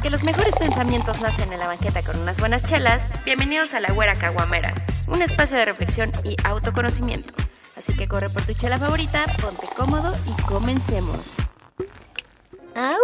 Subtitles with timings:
[0.00, 3.92] Porque los mejores pensamientos nacen en la banqueta con unas buenas chelas, bienvenidos a La
[3.92, 4.72] Güera Caguamera,
[5.06, 7.34] un espacio de reflexión y autoconocimiento.
[7.76, 11.34] Así que corre por tu chela favorita, ponte cómodo y comencemos.
[12.74, 12.96] ¡Au!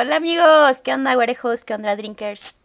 [0.00, 1.62] Hola amigos, ¿qué onda güerejos?
[1.62, 2.56] ¿Qué onda drinkers?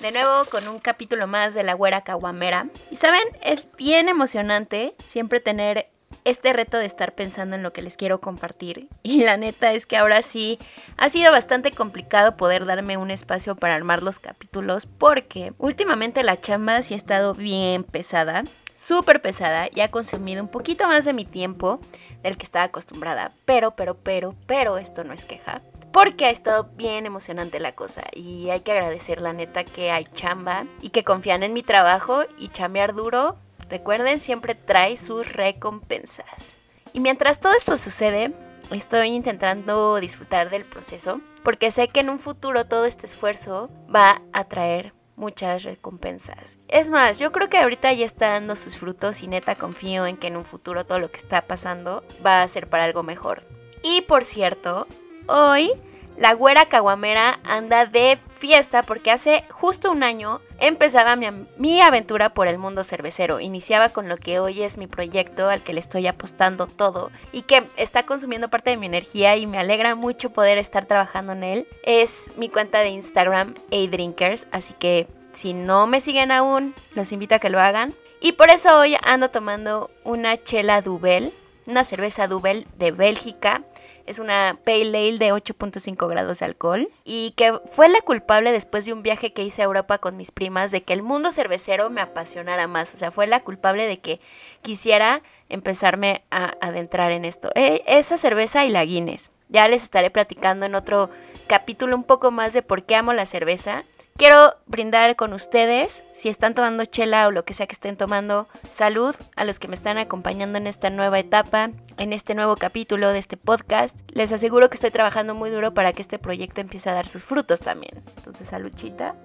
[0.00, 2.68] De nuevo con un capítulo más de La Güera Caguamera.
[2.90, 5.90] Y saben, es bien emocionante siempre tener
[6.24, 8.88] este reto de estar pensando en lo que les quiero compartir.
[9.02, 10.58] Y la neta es que ahora sí
[10.96, 16.40] ha sido bastante complicado poder darme un espacio para armar los capítulos porque últimamente la
[16.40, 21.12] chamba sí ha estado bien pesada, súper pesada y ha consumido un poquito más de
[21.12, 21.80] mi tiempo
[22.22, 23.32] del que estaba acostumbrada.
[23.44, 25.62] Pero, pero, pero, pero esto no es queja.
[25.92, 30.06] Porque ha estado bien emocionante la cosa y hay que agradecer la neta que hay
[30.14, 33.36] chamba y que confían en mi trabajo y chambear duro
[33.68, 36.58] Recuerden, siempre trae sus recompensas.
[36.92, 38.32] Y mientras todo esto sucede,
[38.70, 44.22] estoy intentando disfrutar del proceso, porque sé que en un futuro todo este esfuerzo va
[44.32, 46.58] a traer muchas recompensas.
[46.68, 50.16] Es más, yo creo que ahorita ya está dando sus frutos y neta confío en
[50.16, 53.42] que en un futuro todo lo que está pasando va a ser para algo mejor.
[53.82, 54.86] Y por cierto,
[55.26, 55.70] hoy
[56.16, 62.46] la güera caguamera anda de fiesta porque hace justo un año empezaba mi, aventura por
[62.46, 63.40] el mundo cervecero.
[63.40, 67.42] Iniciaba con lo que hoy es mi proyecto al que le estoy apostando todo y
[67.42, 71.42] que está consumiendo parte de mi energía y me alegra mucho poder estar trabajando en
[71.42, 71.68] él.
[71.82, 77.34] Es mi cuenta de Instagram, A-Drinkers, así que si no me siguen aún, los invito
[77.34, 77.94] a que lo hagan.
[78.20, 81.34] Y por eso hoy ando tomando una chela Dubel,
[81.66, 83.62] una cerveza Dubel de Bélgica
[84.06, 88.84] es una Pale Ale de 8.5 grados de alcohol y que fue la culpable después
[88.84, 91.90] de un viaje que hice a Europa con mis primas de que el mundo cervecero
[91.90, 92.92] me apasionara más.
[92.94, 94.20] O sea, fue la culpable de que
[94.62, 97.50] quisiera empezarme a adentrar en esto.
[97.54, 99.30] E, esa cerveza y la Guinness.
[99.48, 101.10] Ya les estaré platicando en otro
[101.46, 103.84] capítulo un poco más de por qué amo la cerveza
[104.16, 108.46] Quiero brindar con ustedes, si están tomando chela o lo que sea que estén tomando,
[108.70, 113.08] salud a los que me están acompañando en esta nueva etapa, en este nuevo capítulo
[113.08, 114.08] de este podcast.
[114.12, 117.24] Les aseguro que estoy trabajando muy duro para que este proyecto empiece a dar sus
[117.24, 118.04] frutos también.
[118.16, 119.16] Entonces, saludcita.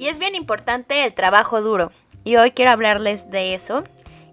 [0.00, 1.92] Y es bien importante el trabajo duro.
[2.24, 3.84] Y hoy quiero hablarles de eso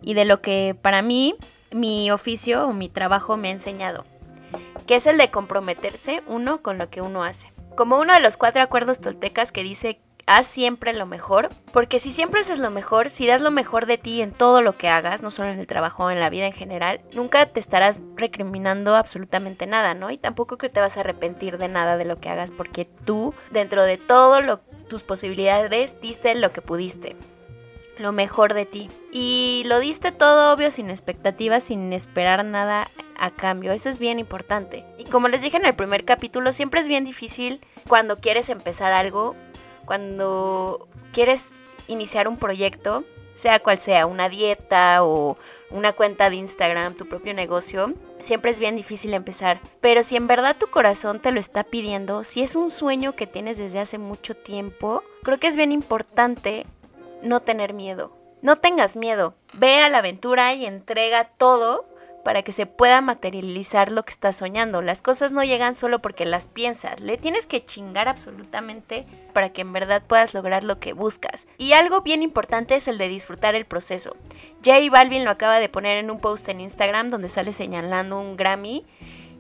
[0.01, 1.35] y de lo que para mí
[1.69, 4.03] mi oficio o mi trabajo me ha enseñado,
[4.87, 8.37] que es el de comprometerse uno con lo que uno hace como uno de los
[8.37, 13.09] cuatro acuerdos toltecas que dice haz siempre lo mejor, porque si siempre haces lo mejor,
[13.09, 15.67] si das lo mejor de ti en todo lo que hagas, no solo en el
[15.67, 20.11] trabajo, en la vida en general, nunca te estarás recriminando absolutamente nada, ¿no?
[20.11, 23.33] Y tampoco que te vas a arrepentir de nada de lo que hagas, porque tú,
[23.51, 27.15] dentro de todo tus posibilidades, diste lo que pudiste
[27.97, 28.89] lo mejor de ti.
[29.11, 33.71] Y lo diste todo obvio, sin expectativas, sin esperar nada a cambio.
[33.71, 34.83] Eso es bien importante.
[34.97, 38.93] Y como les dije en el primer capítulo, siempre es bien difícil cuando quieres empezar
[38.93, 39.35] algo,
[39.85, 41.51] cuando quieres
[41.87, 43.03] iniciar un proyecto,
[43.35, 45.37] sea cual sea, una dieta o
[45.69, 49.59] una cuenta de Instagram, tu propio negocio, siempre es bien difícil empezar.
[49.81, 53.27] Pero si en verdad tu corazón te lo está pidiendo, si es un sueño que
[53.27, 56.65] tienes desde hace mucho tiempo, creo que es bien importante
[57.23, 58.11] no tener miedo.
[58.41, 61.85] No tengas miedo, ve a la aventura y entrega todo
[62.23, 64.81] para que se pueda materializar lo que estás soñando.
[64.81, 69.61] Las cosas no llegan solo porque las piensas, le tienes que chingar absolutamente para que
[69.61, 71.47] en verdad puedas lograr lo que buscas.
[71.57, 74.15] Y algo bien importante es el de disfrutar el proceso.
[74.63, 78.37] Jay Balvin lo acaba de poner en un post en Instagram donde sale señalando un
[78.37, 78.85] Grammy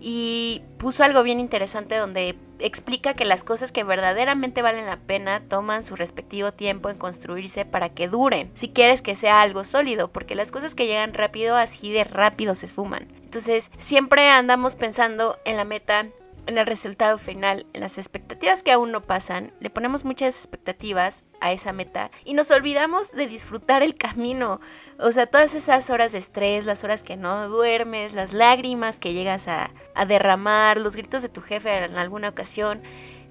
[0.05, 5.41] y puso algo bien interesante donde explica que las cosas que verdaderamente valen la pena
[5.47, 10.11] toman su respectivo tiempo en construirse para que duren, si quieres que sea algo sólido,
[10.11, 13.07] porque las cosas que llegan rápido así de rápido se esfuman.
[13.23, 16.07] Entonces siempre andamos pensando en la meta
[16.45, 21.23] en el resultado final, en las expectativas que aún no pasan, le ponemos muchas expectativas
[21.39, 24.59] a esa meta y nos olvidamos de disfrutar el camino.
[24.99, 29.13] O sea, todas esas horas de estrés, las horas que no duermes, las lágrimas que
[29.13, 29.71] llegas a,
[30.07, 32.81] derramar, los gritos de tu jefe en alguna ocasión.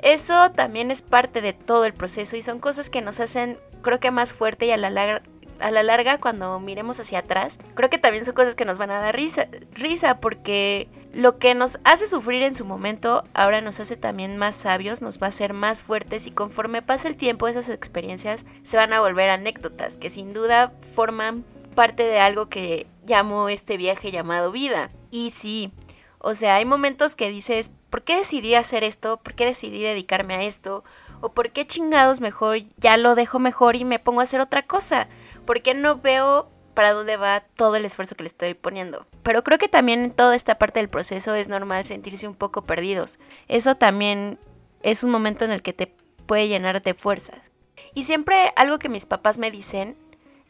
[0.00, 4.00] Eso también es parte de todo el proceso y son cosas que nos hacen, creo
[4.00, 5.22] que más fuerte y a la larga
[5.60, 8.90] a la larga cuando miremos hacia atrás, creo que también son cosas que nos van
[8.90, 13.80] a dar risa, risa porque lo que nos hace sufrir en su momento ahora nos
[13.80, 17.48] hace también más sabios, nos va a hacer más fuertes y conforme pasa el tiempo
[17.48, 21.44] esas experiencias se van a volver anécdotas que sin duda forman
[21.74, 24.90] parte de algo que llamo este viaje llamado vida.
[25.10, 25.72] Y sí,
[26.18, 29.18] o sea, hay momentos que dices, ¿por qué decidí hacer esto?
[29.18, 30.84] ¿Por qué decidí dedicarme a esto?
[31.20, 34.62] ¿O por qué chingados mejor ya lo dejo mejor y me pongo a hacer otra
[34.62, 35.08] cosa?
[35.44, 39.06] ¿Por qué no veo para dónde va todo el esfuerzo que le estoy poniendo.
[39.22, 42.62] Pero creo que también en toda esta parte del proceso es normal sentirse un poco
[42.62, 43.18] perdidos.
[43.48, 44.38] Eso también
[44.82, 45.94] es un momento en el que te
[46.26, 47.52] puede llenar de fuerzas.
[47.94, 49.96] Y siempre algo que mis papás me dicen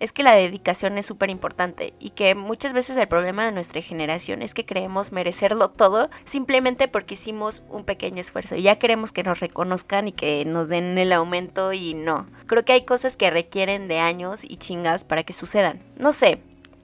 [0.02, 3.81] es que la dedicación es súper importante y que muchas veces el problema de nuestra
[3.81, 9.22] generación es que creemos merecerlo todo simplemente porque hicimos un pequeño esfuerzo ya queremos que
[9.22, 12.26] nos reconozcan y que nos den el aumento y no.
[12.46, 15.81] Creo que hay cosas que requieren de años y chingas para que sucedan.
[15.96, 16.43] No sé,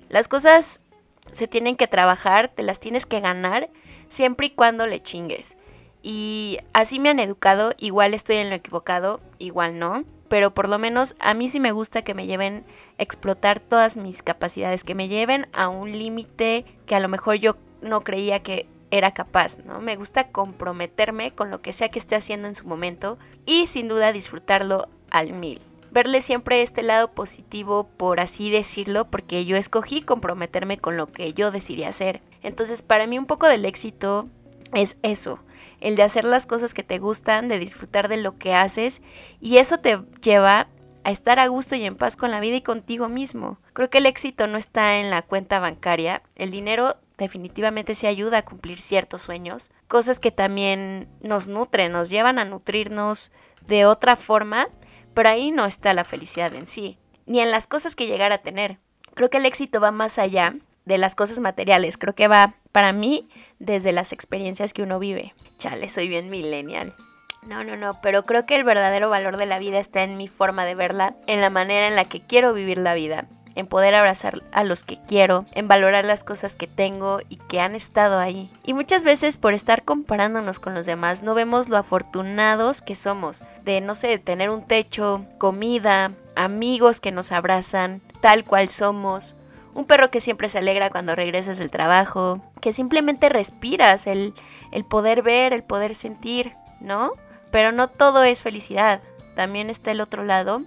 [0.09, 0.85] las cosas
[1.33, 3.69] se tienen que trabajar, te las tienes que ganar
[4.07, 5.57] siempre y cuando le chingues.
[6.05, 10.79] Y así me han educado, igual estoy en lo equivocado, igual no pero por lo
[10.79, 12.65] menos a mí sí me gusta que me lleven
[12.99, 17.37] a explotar todas mis capacidades, que me lleven a un límite que a lo mejor
[17.37, 19.81] yo no creía que era capaz, ¿no?
[19.81, 23.89] Me gusta comprometerme con lo que sea que esté haciendo en su momento y sin
[23.89, 25.61] duda disfrutarlo al mil.
[25.91, 31.33] Verle siempre este lado positivo, por así decirlo, porque yo escogí comprometerme con lo que
[31.33, 32.21] yo decidí hacer.
[32.43, 34.27] Entonces, para mí un poco del éxito
[34.75, 35.41] es eso,
[35.81, 39.03] el de hacer las cosas que te gustan, de disfrutar de lo que haces
[39.41, 40.69] y eso te lleva
[41.05, 43.59] a estar a gusto y en paz con la vida y contigo mismo.
[43.73, 48.39] Creo que el éxito no está en la cuenta bancaria, el dinero definitivamente se ayuda
[48.39, 53.33] a cumplir ciertos sueños, cosas que también nos nutren, nos llevan a nutrirnos
[53.67, 54.69] de otra forma,
[55.15, 58.39] pero ahí no está la felicidad en sí, ni en las cosas que llegar a
[58.39, 58.79] tener.
[59.15, 60.55] Creo que el éxito va más allá
[60.89, 65.35] de las cosas materiales, creo que va para mí desde las experiencias que uno vive.
[65.59, 66.95] Chale, soy bien millennial.
[67.43, 70.29] No, no, no, pero creo que el verdadero valor de la vida está en mi
[70.29, 73.95] forma de verla, en la manera en la que quiero vivir la vida, en poder
[73.95, 78.19] abrazar a los que quiero, en valorar las cosas que tengo y que han estado
[78.19, 78.51] ahí.
[78.65, 83.45] Y muchas veces por estar comparándonos con los demás no vemos lo afortunados que somos,
[83.65, 89.37] de no sé, tener un techo, comida, amigos que nos abrazan, tal cual somos,
[89.79, 94.35] un perro que siempre se alegra cuando regresas del trabajo, que simplemente respiras, el,
[94.73, 97.13] el poder ver, el poder sentir, ¿no?
[97.53, 99.01] Pero no todo es felicidad,
[99.37, 100.63] también está el otro lado,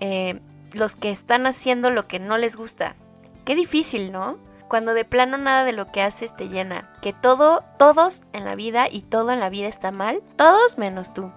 [0.00, 0.40] eh,
[0.72, 2.96] los que están haciendo lo que no les gusta.
[3.44, 4.38] Qué difícil, ¿no?
[4.68, 8.54] Cuando de plano nada de lo que haces te llena, que todo, todos en la
[8.54, 11.30] vida y todo en la vida está mal, todos menos tú.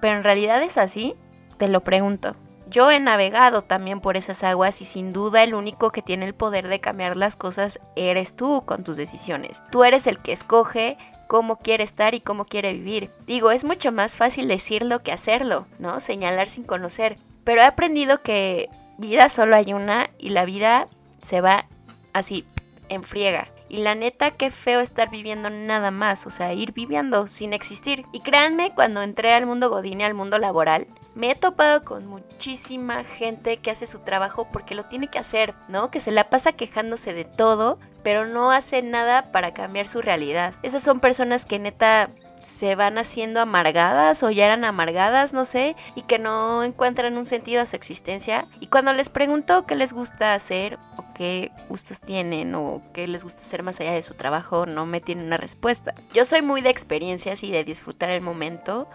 [0.00, 1.16] Pero en realidad es así,
[1.58, 2.36] te lo pregunto.
[2.68, 6.34] Yo he navegado también por esas aguas y sin duda el único que tiene el
[6.34, 9.62] poder de cambiar las cosas eres tú con tus decisiones.
[9.70, 10.96] Tú eres el que escoge
[11.28, 13.10] cómo quiere estar y cómo quiere vivir.
[13.26, 16.00] Digo, es mucho más fácil decirlo que hacerlo, ¿no?
[16.00, 17.16] Señalar sin conocer.
[17.44, 20.88] Pero he aprendido que vida solo hay una y la vida
[21.22, 21.66] se va
[22.12, 22.44] así,
[22.88, 23.48] en friega.
[23.68, 28.04] Y la neta, qué feo estar viviendo nada más, o sea, ir viviendo sin existir.
[28.12, 30.86] Y créanme, cuando entré al mundo godín y al mundo laboral,
[31.16, 35.54] me he topado con muchísima gente que hace su trabajo porque lo tiene que hacer,
[35.66, 35.90] ¿no?
[35.90, 40.54] Que se la pasa quejándose de todo, pero no hace nada para cambiar su realidad.
[40.62, 42.10] Esas son personas que neta
[42.42, 47.24] se van haciendo amargadas o ya eran amargadas, no sé, y que no encuentran un
[47.24, 48.46] sentido a su existencia.
[48.60, 53.24] Y cuando les pregunto qué les gusta hacer o qué gustos tienen o qué les
[53.24, 55.94] gusta hacer más allá de su trabajo, no me tienen una respuesta.
[56.12, 58.86] Yo soy muy de experiencias y de disfrutar el momento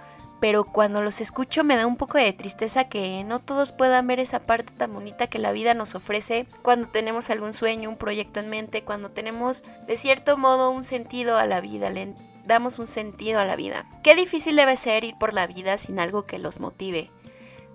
[0.41, 4.19] pero cuando los escucho me da un poco de tristeza que no todos puedan ver
[4.19, 8.39] esa parte tan bonita que la vida nos ofrece cuando tenemos algún sueño, un proyecto
[8.39, 12.87] en mente, cuando tenemos de cierto modo un sentido a la vida, le damos un
[12.87, 13.85] sentido a la vida.
[14.03, 17.11] Qué difícil debe ser ir por la vida sin algo que los motive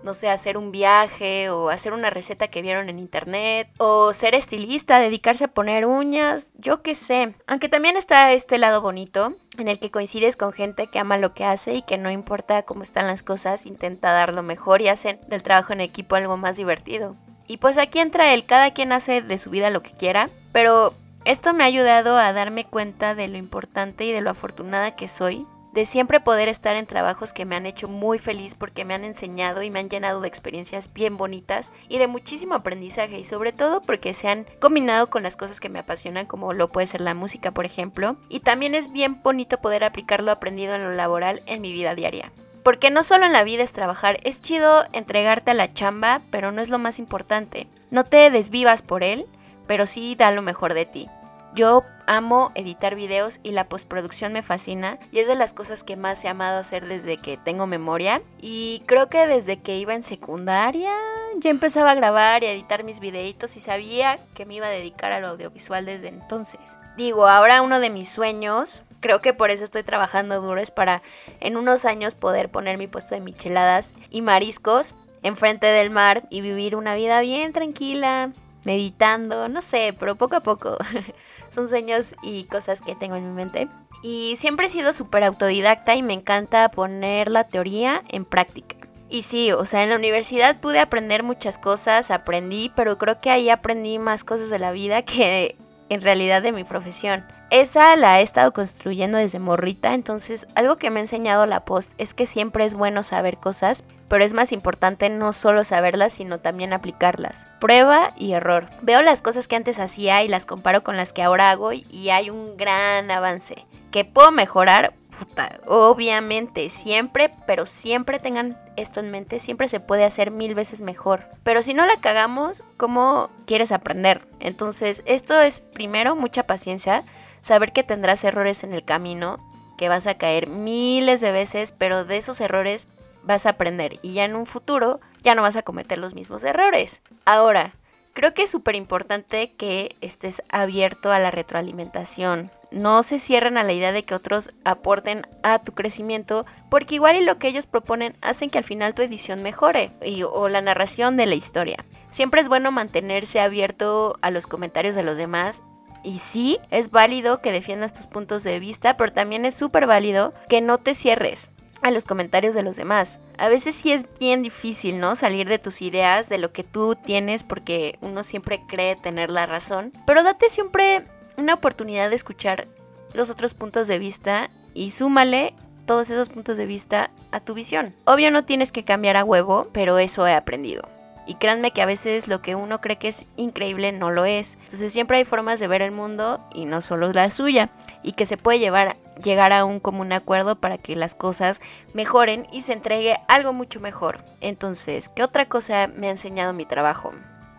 [0.02, 4.37] no sé, hacer un viaje o hacer una receta que vieron en internet o ser
[4.37, 7.35] estilista, dedicarse a poner uñas, yo qué sé.
[7.49, 11.34] Aunque también está este lado bonito en el que coincides con gente que ama lo
[11.34, 14.88] que hace y que no importa cómo están las cosas, intenta dar lo mejor y
[14.88, 17.16] hacen del trabajo en equipo algo más divertido.
[17.46, 20.92] Y pues aquí entra el cada quien hace de su vida lo que quiera, pero
[21.25, 25.08] esto me ha ayudado a darme cuenta de lo importante y de lo afortunada que
[25.08, 25.46] soy
[25.76, 29.04] de siempre poder estar en trabajos que me han hecho muy feliz porque me han
[29.04, 33.52] enseñado y me han llenado de experiencias bien bonitas y de muchísimo aprendizaje y sobre
[33.52, 37.02] todo porque se han combinado con las cosas que me apasionan como lo puede ser
[37.02, 40.92] la música por ejemplo y también es bien bonito poder aplicar lo aprendido en lo
[40.92, 42.33] laboral en mi vida diaria.
[42.62, 46.52] Porque no solo en la vida es trabajar, es chido entregarte a la chamba, pero
[46.52, 47.68] no es lo más importante.
[47.90, 49.26] No te desvivas por él,
[49.66, 51.09] pero sí da lo mejor de ti.
[51.56, 55.96] Yo amo editar videos y la postproducción me fascina y es de las cosas que
[55.96, 60.02] más he amado hacer desde que tengo memoria y creo que desde que iba en
[60.02, 60.92] secundaria
[61.38, 64.70] ya empezaba a grabar y a editar mis videitos y sabía que me iba a
[64.70, 66.76] dedicar a lo audiovisual desde entonces.
[66.98, 71.00] Digo, ahora uno de mis sueños, creo que por eso estoy trabajando duro, es para
[71.40, 76.42] en unos años poder poner mi puesto de micheladas y mariscos enfrente del mar y
[76.42, 78.30] vivir una vida bien tranquila,
[78.66, 80.76] meditando, no sé, pero poco a poco.
[81.49, 83.68] Son sueños y cosas que tengo en mi mente.
[84.02, 88.76] Y siempre he sido súper autodidacta y me encanta poner la teoría en práctica.
[89.08, 93.30] Y sí, o sea, en la universidad pude aprender muchas cosas, aprendí, pero creo que
[93.30, 95.56] ahí aprendí más cosas de la vida que
[95.88, 97.25] en realidad de mi profesión.
[97.50, 101.92] Esa la he estado construyendo desde morrita, entonces algo que me ha enseñado la post
[101.96, 106.40] es que siempre es bueno saber cosas, pero es más importante no solo saberlas, sino
[106.40, 107.46] también aplicarlas.
[107.60, 108.66] Prueba y error.
[108.82, 112.10] Veo las cosas que antes hacía y las comparo con las que ahora hago y
[112.10, 113.64] hay un gran avance.
[113.92, 114.94] ¿Que puedo mejorar?
[115.16, 120.82] Puta, obviamente, siempre, pero siempre tengan esto en mente, siempre se puede hacer mil veces
[120.82, 121.28] mejor.
[121.42, 124.28] Pero si no la cagamos, ¿cómo quieres aprender?
[124.40, 127.04] Entonces, esto es primero mucha paciencia,
[127.46, 129.38] saber que tendrás errores en el camino,
[129.78, 132.88] que vas a caer miles de veces, pero de esos errores
[133.22, 136.42] vas a aprender y ya en un futuro ya no vas a cometer los mismos
[136.42, 137.02] errores.
[137.24, 137.74] Ahora,
[138.14, 143.62] creo que es súper importante que estés abierto a la retroalimentación, no se cierren a
[143.62, 147.66] la idea de que otros aporten a tu crecimiento, porque igual y lo que ellos
[147.66, 149.92] proponen hacen que al final tu edición mejore
[150.32, 151.84] o la narración de la historia.
[152.10, 155.62] Siempre es bueno mantenerse abierto a los comentarios de los demás.
[156.06, 160.32] Y sí, es válido que defiendas tus puntos de vista, pero también es súper válido
[160.48, 161.50] que no te cierres
[161.82, 163.18] a los comentarios de los demás.
[163.38, 165.16] A veces sí es bien difícil, ¿no?
[165.16, 169.46] Salir de tus ideas, de lo que tú tienes, porque uno siempre cree tener la
[169.46, 169.92] razón.
[170.06, 171.02] Pero date siempre
[171.36, 172.68] una oportunidad de escuchar
[173.12, 175.54] los otros puntos de vista y súmale
[175.86, 177.96] todos esos puntos de vista a tu visión.
[178.04, 180.84] Obvio no tienes que cambiar a huevo, pero eso he aprendido.
[181.26, 184.59] Y créanme que a veces lo que uno cree que es increíble no lo es.
[184.64, 187.71] Entonces siempre hay formas de ver el mundo y no solo la suya.
[188.02, 191.61] Y que se puede llevar, llegar a un común acuerdo para que las cosas
[191.95, 194.25] mejoren y se entregue algo mucho mejor.
[194.40, 197.12] Entonces, ¿qué otra cosa me ha enseñado mi trabajo?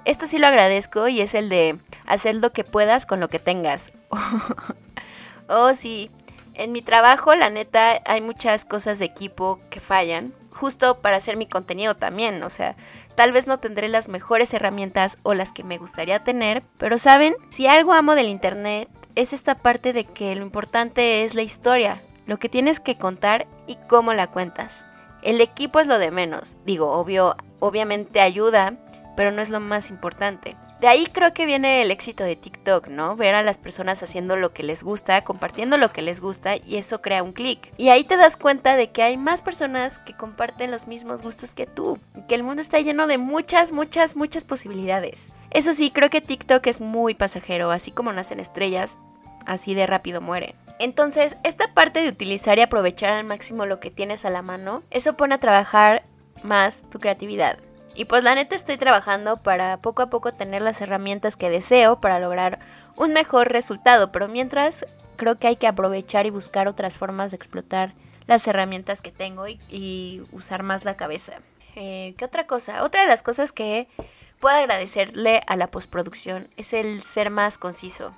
[0.06, 3.40] Esto sí lo agradezco y es el de hacer lo que puedas con lo que
[3.40, 3.92] tengas.
[5.50, 6.10] oh, sí.
[6.54, 11.36] En mi trabajo, la neta, hay muchas cosas de equipo que fallan, justo para hacer
[11.36, 12.42] mi contenido también.
[12.42, 12.78] O sea,
[13.18, 17.36] tal vez no tendré las mejores herramientas o las que me gustaría tener, pero saben,
[17.50, 22.04] si algo amo del Internet es esta parte de que lo importante es la historia,
[22.28, 24.86] lo que tienes que contar y cómo la cuentas.
[25.24, 26.58] El equipo es lo de menos.
[26.64, 28.76] Digo, obvio, obviamente ayuda,
[29.16, 30.56] pero no es lo más importante.
[30.80, 33.16] De ahí creo que viene el éxito de TikTok, ¿no?
[33.16, 36.78] Ver a las personas haciendo lo que les gusta, compartiendo lo que les gusta y
[36.78, 37.72] eso crea un clic.
[37.78, 41.56] Y ahí te das cuenta de que hay más personas que comparten los mismos gustos
[41.56, 45.32] que tú, que el mundo está lleno de muchas, muchas, muchas posibilidades.
[45.50, 49.00] Eso sí, creo que TikTok es muy pasajero, así como nacen estrellas,
[49.48, 50.54] así de rápido mueren.
[50.78, 54.84] Entonces, esta parte de utilizar y aprovechar al máximo lo que tienes a la mano,
[54.92, 56.04] eso pone a trabajar
[56.44, 57.58] más tu creatividad.
[57.98, 62.00] Y pues la neta estoy trabajando para poco a poco tener las herramientas que deseo
[62.00, 62.60] para lograr
[62.96, 64.86] un mejor resultado, pero mientras
[65.16, 67.96] creo que hay que aprovechar y buscar otras formas de explotar
[68.27, 71.39] las herramientas que tengo y, usar más la cabeza.
[71.75, 72.84] Eh, ¿Qué otra cosa?
[72.84, 73.88] Otra de las cosas que
[74.39, 78.13] puedo agradecerle a la postproducción es el ser más conciso.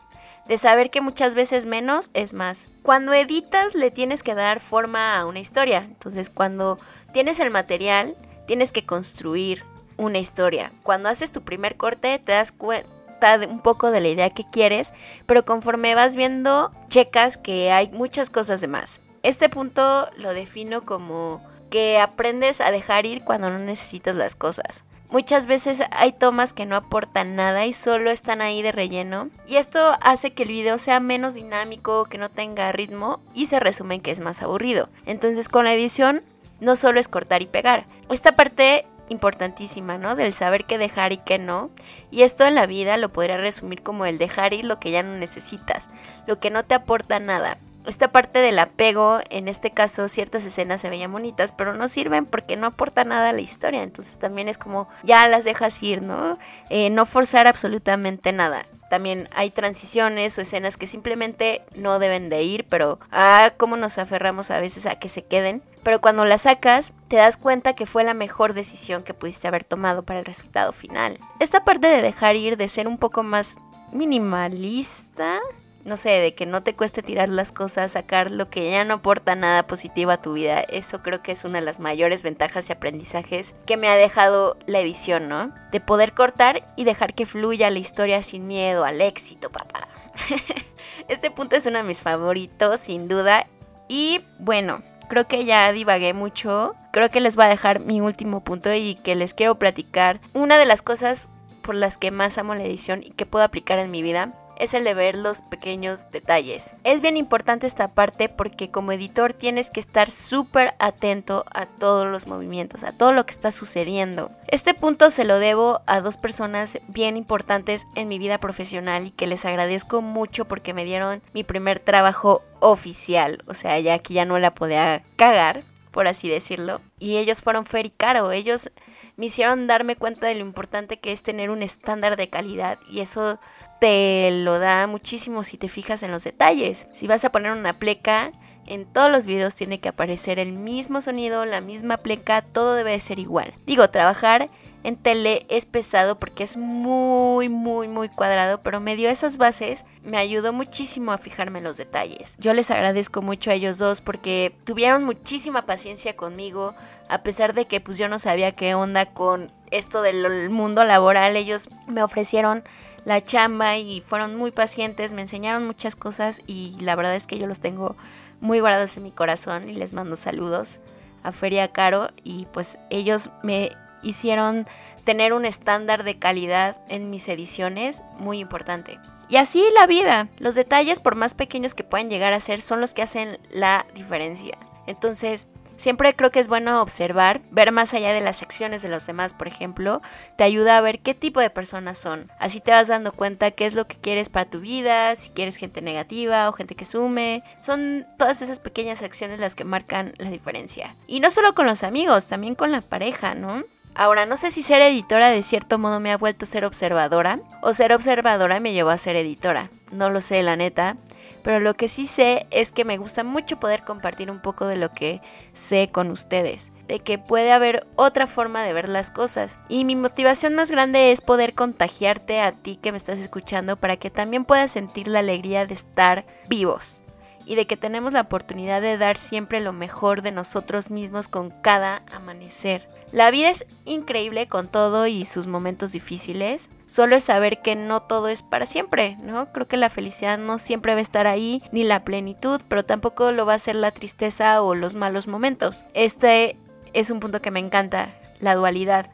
[0.45, 2.67] De saber que muchas veces menos es más.
[2.83, 5.83] Cuando editas le tienes que dar forma a una historia.
[5.87, 6.79] Entonces cuando
[7.13, 8.17] tienes el material
[8.49, 9.63] tienes que construir
[9.95, 10.71] una historia.
[10.81, 14.43] Cuando haces tu primer corte te das cuenta de un poco de la idea que
[14.51, 14.91] quieres,
[15.27, 19.01] pero conforme vas viendo, checas que hay muchas cosas de más.
[19.21, 24.83] Este punto lo defino como que aprendes a dejar ir cuando no necesitas las cosas.
[25.11, 29.29] Muchas veces hay tomas que no aportan nada y solo están ahí de relleno.
[29.45, 33.59] Y esto hace que el video sea menos dinámico, que no tenga ritmo y se
[33.59, 34.89] resume que es más aburrido.
[35.05, 36.23] Entonces con la edición
[36.59, 37.85] no solo es cortar y pegar.
[38.09, 40.15] Esta parte importantísima, ¿no?
[40.15, 41.69] Del saber qué dejar y qué no.
[42.11, 45.03] Y esto en la vida lo podría resumir como el dejar ir lo que ya
[45.03, 45.89] no necesitas,
[46.27, 47.57] lo que no te aporta nada.
[47.85, 52.25] Esta parte del apego, en este caso ciertas escenas se veían bonitas, pero no sirven
[52.25, 53.83] porque no aporta nada a la historia.
[53.83, 56.37] Entonces también es como ya las dejas ir, ¿no?
[56.69, 58.65] Eh, no forzar absolutamente nada.
[58.89, 63.99] También hay transiciones o escenas que simplemente no deben de ir, pero ah, cómo nos
[63.99, 65.61] aferramos a veces a que se queden.
[65.83, 69.63] Pero cuando las sacas, te das cuenta que fue la mejor decisión que pudiste haber
[69.63, 71.19] tomado para el resultado final.
[71.39, 73.57] Esta parte de dejar ir, de ser un poco más
[73.91, 75.39] minimalista,
[75.85, 78.95] no sé, de que no te cueste tirar las cosas, sacar lo que ya no
[78.95, 80.61] aporta nada positivo a tu vida.
[80.61, 84.57] Eso creo que es una de las mayores ventajas y aprendizajes que me ha dejado
[84.65, 85.53] la edición, ¿no?
[85.71, 89.87] De poder cortar y dejar que fluya la historia sin miedo al éxito, papá.
[91.07, 93.47] este punto es uno de mis favoritos, sin duda.
[93.87, 96.75] Y bueno, creo que ya divagué mucho.
[96.91, 100.19] Creo que les voy a dejar mi último punto y que les quiero platicar.
[100.33, 101.29] Una de las cosas
[101.61, 104.73] por las que más amo la edición y que puedo aplicar en mi vida es
[104.73, 106.75] el de ver los pequeños detalles.
[106.83, 112.05] Es bien importante esta parte porque como editor tienes que estar súper atento a todos
[112.05, 114.31] los movimientos, a todo lo que está sucediendo.
[114.47, 119.11] Este punto se lo debo a dos personas bien importantes en mi vida profesional y
[119.11, 123.43] que les agradezco mucho porque me dieron mi primer trabajo oficial.
[123.47, 126.81] O sea, ya que ya no la podía cagar, por así decirlo.
[126.99, 128.31] Y ellos fueron Fer y Caro.
[128.31, 128.71] Ellos
[129.19, 133.01] me hicieron darme cuenta de lo importante que es tener un estándar de calidad y
[133.01, 133.37] eso
[133.79, 136.87] te lo da muchísimo si te fijas en los detalles.
[136.93, 138.31] Si vas a poner una pleca,
[138.65, 142.99] en todos los videos tiene que aparecer el mismo sonido, la misma pleca, todo debe
[142.99, 143.53] ser igual.
[143.65, 144.49] Digo, trabajar
[144.83, 149.85] en tele es pesado porque es muy, muy, muy cuadrado, pero me dio esas bases,
[150.03, 152.35] me ayudó muchísimo a fijarme en los detalles.
[152.39, 156.75] Yo les agradezco mucho a ellos dos porque tuvieron muchísima paciencia conmigo,
[157.09, 161.35] a pesar de que pues yo no sabía qué onda con esto del mundo laboral,
[161.35, 162.63] ellos me ofrecieron
[163.05, 167.37] la chamba y fueron muy pacientes, me enseñaron muchas cosas y la verdad es que
[167.37, 167.95] yo los tengo
[168.41, 170.81] muy guardados en mi corazón y les mando saludos
[171.23, 174.67] a Feria Caro y pues ellos me hicieron
[175.03, 178.99] tener un estándar de calidad en mis ediciones muy importante.
[179.27, 182.81] Y así la vida, los detalles por más pequeños que puedan llegar a ser son
[182.81, 184.57] los que hacen la diferencia.
[184.87, 185.47] Entonces,
[185.79, 189.33] Siempre creo que es bueno observar, ver más allá de las acciones de los demás,
[189.33, 190.01] por ejemplo,
[190.37, 192.29] te ayuda a ver qué tipo de personas son.
[192.37, 195.55] Así te vas dando cuenta qué es lo que quieres para tu vida, si quieres
[195.55, 197.45] gente negativa o gente que sume.
[197.61, 200.97] Son todas esas pequeñas acciones las que marcan la diferencia.
[201.07, 203.63] Y no solo con los amigos, también con la pareja, ¿no?
[203.95, 207.71] Ahora, no sé si ser editora de cierto modo me ha vuelto ser observadora o
[207.71, 209.71] ser observadora me llevó a ser editora.
[209.93, 210.97] No lo sé, la neta
[211.43, 214.75] pero lo que sí sé es que me gusta mucho poder compartir un poco de
[214.75, 215.21] lo que
[215.53, 219.57] sé con ustedes, de que puede haber otra forma de ver las cosas.
[219.67, 223.97] Y mi motivación más grande es poder contagiarte a ti que me estás escuchando para
[223.97, 227.01] que también puedas sentir la alegría de estar vivos
[227.45, 231.49] y de que tenemos la oportunidad de dar siempre lo mejor de nosotros mismos con
[231.49, 232.87] cada amanecer.
[233.11, 236.69] La vida es increíble con todo y sus momentos difíciles.
[236.85, 239.51] Solo es saber que no todo es para siempre, ¿no?
[239.51, 243.31] Creo que la felicidad no siempre va a estar ahí, ni la plenitud, pero tampoco
[243.31, 245.85] lo va a ser la tristeza o los malos momentos.
[245.95, 246.55] Este
[246.93, 249.11] es un punto que me encanta, la dualidad.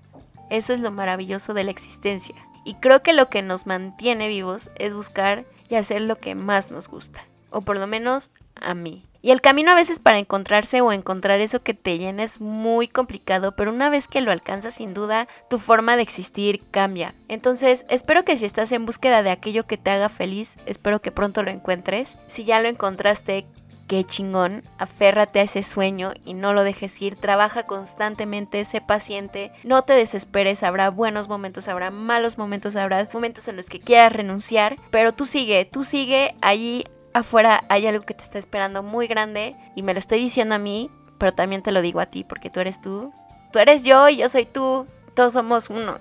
[0.49, 2.35] Eso es lo maravilloso de la existencia.
[2.65, 6.69] Y creo que lo que nos mantiene vivos es buscar y hacer lo que más
[6.69, 7.25] nos gusta.
[7.49, 9.05] O por lo menos a mí.
[9.25, 12.87] Y el camino a veces para encontrarse o encontrar eso que te llena es muy
[12.87, 17.15] complicado, pero una vez que lo alcanzas sin duda, tu forma de existir cambia.
[17.27, 21.11] Entonces, espero que si estás en búsqueda de aquello que te haga feliz, espero que
[21.11, 22.17] pronto lo encuentres.
[22.27, 23.47] Si ya lo encontraste,
[23.87, 29.51] qué chingón, aférrate a ese sueño y no lo dejes ir, trabaja constantemente, sé paciente,
[29.63, 34.13] no te desesperes, habrá buenos momentos, habrá malos momentos, habrá momentos en los que quieras
[34.13, 36.85] renunciar, pero tú sigue, tú sigue allí
[37.15, 40.59] afuera hay algo que te está esperando muy grande y me lo estoy diciendo a
[40.59, 43.13] mí, pero también te lo digo a ti porque tú eres tú.
[43.53, 44.85] Tú eres yo y yo soy tú.
[45.13, 45.99] Todos somos uno.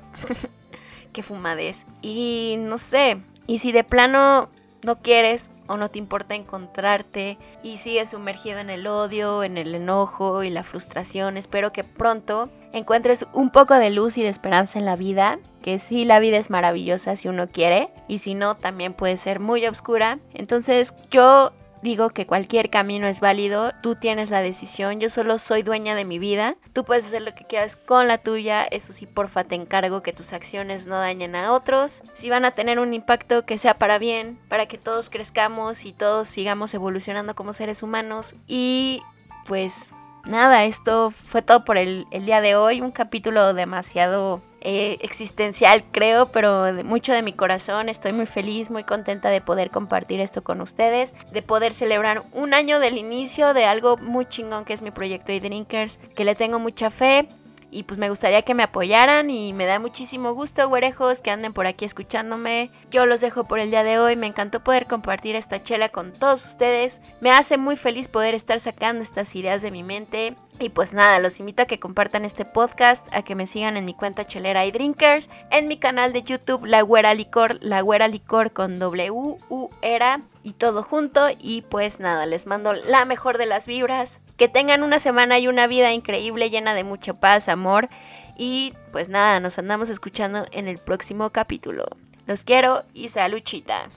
[1.12, 1.86] Qué fumadez.
[2.02, 4.48] Y no sé, y si de plano
[4.82, 9.72] no quieres o no te importa encontrarte y sigues sumergido en el odio, en el
[9.72, 14.78] enojo y la frustración, espero que pronto encuentres un poco de luz y de esperanza
[14.78, 18.56] en la vida, que sí la vida es maravillosa si uno quiere y si no
[18.56, 20.18] también puede ser muy oscura.
[20.34, 25.62] Entonces yo digo que cualquier camino es válido, tú tienes la decisión, yo solo soy
[25.62, 29.06] dueña de mi vida, tú puedes hacer lo que quieras con la tuya, eso sí,
[29.06, 32.94] porfa, te encargo que tus acciones no dañen a otros, si van a tener un
[32.94, 37.82] impacto que sea para bien, para que todos crezcamos y todos sigamos evolucionando como seres
[37.82, 39.02] humanos y
[39.46, 39.90] pues
[40.26, 42.80] nada, esto fue todo por el, día de hoy.
[42.80, 47.88] Un capítulo demasiado eh, existencial, creo, pero mucho de mi corazón.
[47.88, 52.54] Estoy muy feliz, muy contenta de poder compartir esto con ustedes, de poder celebrar un
[52.54, 56.34] año del inicio de algo muy chingón que es mi proyecto de Drinkers, que le
[56.34, 57.28] tengo mucha fe
[57.74, 61.52] y pues me gustaría que me apoyaran y me da muchísimo gusto, güerejos, que anden
[61.52, 62.70] por aquí escuchándome.
[62.90, 66.12] Yo los dejo por el día de hoy, me encantó poder compartir esta chela con
[66.12, 67.00] todos ustedes.
[67.20, 70.36] Me hace muy feliz poder estar sacando estas ideas de mi mente.
[70.60, 73.84] Y pues nada, los invito a que compartan este podcast, a que me sigan en
[73.84, 78.06] mi cuenta Chelera y Drinkers, en mi canal de YouTube La Güera Licor, La Güera
[78.06, 83.38] Licor con W U era y todo junto y pues nada, les mando la mejor
[83.38, 84.20] de las vibras.
[84.36, 87.88] Que tengan una semana y una vida increíble llena de mucha paz, amor.
[88.36, 91.86] Y pues nada, nos andamos escuchando en el próximo capítulo.
[92.26, 93.90] Los quiero y saluchita.